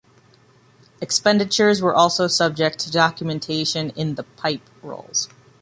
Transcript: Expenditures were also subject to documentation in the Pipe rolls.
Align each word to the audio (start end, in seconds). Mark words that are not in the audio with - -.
Expenditures 0.99 1.79
were 1.79 1.93
also 1.93 2.25
subject 2.25 2.79
to 2.79 2.89
documentation 2.91 3.91
in 3.91 4.15
the 4.15 4.23
Pipe 4.23 4.67
rolls. 4.81 5.29